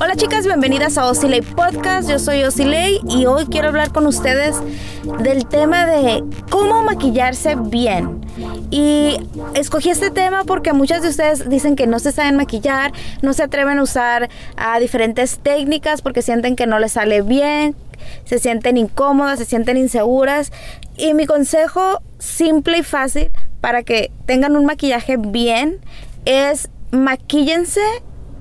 [0.00, 2.08] Hola chicas, bienvenidas a Osilei Podcast.
[2.08, 4.56] Yo soy Osilei y hoy quiero hablar con ustedes
[5.22, 8.22] del tema de cómo maquillarse bien.
[8.70, 9.18] Y
[9.54, 13.42] escogí este tema porque muchas de ustedes dicen que no se saben maquillar, no se
[13.42, 17.76] atreven a usar a diferentes técnicas porque sienten que no les sale bien,
[18.24, 20.52] se sienten incómodas, se sienten inseguras.
[20.96, 23.30] Y mi consejo simple y fácil
[23.60, 25.80] para que tengan un maquillaje bien
[26.24, 27.80] es maquíllense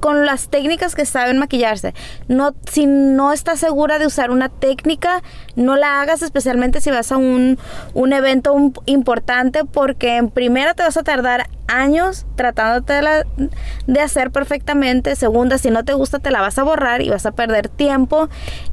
[0.00, 1.94] con las técnicas que saben maquillarse.
[2.28, 5.22] No, si no estás segura de usar una técnica,
[5.56, 7.58] no la hagas, especialmente si vas a un,
[7.94, 8.54] un evento
[8.84, 13.00] importante, porque en primera te vas a tardar años tratándote
[13.86, 15.16] de hacer perfectamente.
[15.16, 18.28] Segunda, si no te gusta, te la vas a borrar y vas a perder tiempo.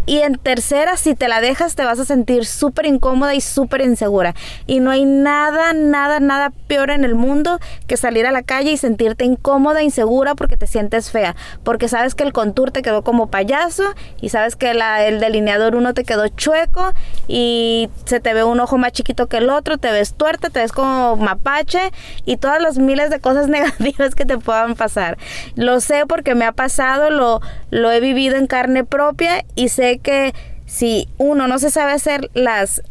[0.06, 3.82] Y en tercera, si te la dejas, te vas a sentir súper incómoda y súper
[3.82, 4.36] insegura.
[4.68, 8.72] Y no hay nada, nada, nada peor en el mundo que salir a la calle
[8.72, 11.36] y sentirte incómoda, insegura porque te sientes fea.
[11.64, 13.84] Porque sabes que el contour te quedó como payaso
[14.20, 16.92] y sabes que el delineador uno te quedó chueco
[17.28, 20.60] y se te ve un ojo más chiquito que el otro, te ves tuerta, te
[20.60, 21.92] ves como mapache
[22.26, 25.18] y todas las miles de cosas negativas que te puedan pasar.
[25.56, 30.00] Lo sé porque me ha pasado, lo, lo he vivido en carne propia y sé
[30.00, 30.34] que
[30.66, 32.82] si uno no se sabe hacer las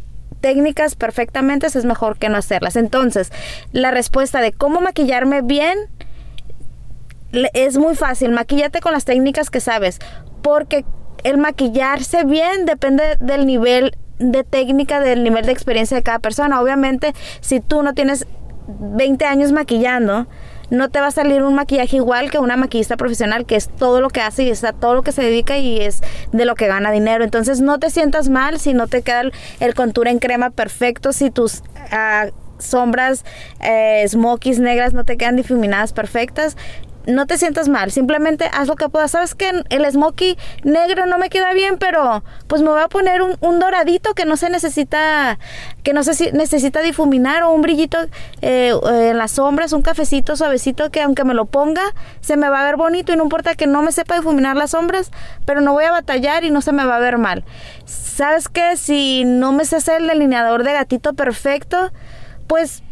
[0.40, 2.76] técnicas perfectamente, es mejor que no hacerlas.
[2.76, 3.32] Entonces,
[3.72, 5.78] la respuesta de cómo maquillarme bien
[7.54, 8.32] es muy fácil.
[8.32, 9.98] Maquillate con las técnicas que sabes,
[10.42, 10.84] porque
[11.24, 16.60] el maquillarse bien depende del nivel de técnica, del nivel de experiencia de cada persona.
[16.60, 18.26] Obviamente, si tú no tienes
[18.78, 20.26] 20 años maquillando,
[20.70, 24.00] no te va a salir un maquillaje igual que una maquillista profesional que es todo
[24.00, 26.00] lo que hace y es a todo lo que se dedica y es
[26.32, 27.24] de lo que gana dinero.
[27.24, 31.12] Entonces no te sientas mal si no te queda el, el contour en crema perfecto,
[31.12, 32.28] si tus ah,
[32.58, 33.24] sombras
[33.60, 36.56] eh, smokies negras no te quedan difuminadas perfectas
[37.06, 39.10] no te sientas mal, simplemente haz lo que puedas.
[39.10, 43.22] Sabes que el smokey negro no me queda bien, pero pues me voy a poner
[43.22, 45.38] un, doradito que no se necesita,
[45.82, 47.98] que no se necesita difuminar o un brillito
[48.40, 51.82] eh, en las sombras, un cafecito suavecito que aunque me lo ponga
[52.20, 54.70] se me va a ver bonito y no importa que no me sepa difuminar las
[54.70, 55.10] sombras,
[55.44, 57.44] pero no voy a batallar y no se me va a ver mal.
[57.84, 61.92] Sabes que si no me sé hacer el delineador de gatito perfecto,
[62.46, 62.82] pues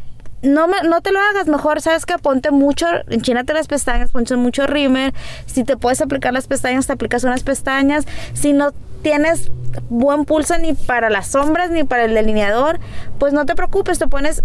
[0.43, 4.37] no, me, no te lo hagas, mejor sabes que ponte mucho, enchínate las pestañas, ponte
[4.37, 5.13] mucho rímel,
[5.47, 9.51] si te puedes aplicar las pestañas, te aplicas unas pestañas, si no tienes
[9.89, 12.81] buen pulso ni para las sombras ni para el delineador,
[13.19, 14.43] pues no te preocupes, te pones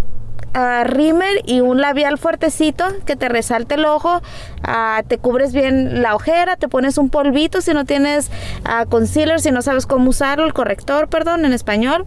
[0.56, 6.02] uh, rímel y un labial fuertecito que te resalte el ojo, uh, te cubres bien
[6.02, 8.30] la ojera, te pones un polvito si no tienes
[8.64, 12.06] uh, concealer, si no sabes cómo usarlo, el corrector, perdón, en español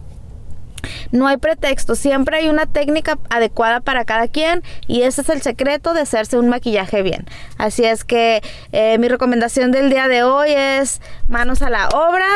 [1.11, 5.41] no hay pretexto, siempre hay una técnica adecuada para cada quien y ese es el
[5.41, 7.25] secreto de hacerse un maquillaje bien.
[7.57, 8.41] Así es que
[8.71, 12.27] eh, mi recomendación del día de hoy es manos a la obra,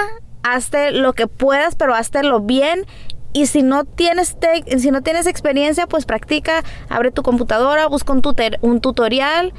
[0.43, 2.85] hazte lo que puedas, pero lo bien
[3.33, 4.37] y si no tienes
[4.77, 8.21] si no tienes experiencia, pues practica, abre tu computadora, busca un,
[8.61, 9.53] un tutorial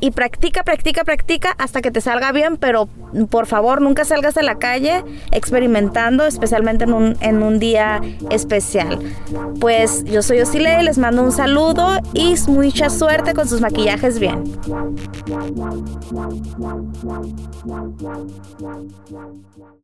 [0.00, 2.88] y practica, practica, practica hasta que te salga bien, pero
[3.30, 8.98] por favor nunca salgas a la calle experimentando, especialmente en un, en un día especial.
[9.60, 14.44] Pues yo soy Osile, les mando un saludo y mucha suerte con sus maquillajes bien.